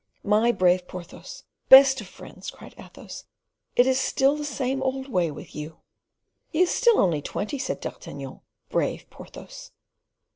[0.23, 1.43] "My brave Porthos!
[1.69, 3.25] best of friends," cried Athos,
[3.75, 5.77] "it is still the same old way with you."
[6.49, 9.69] "He is still only twenty," said D'Artagnan, "brave Porthos!"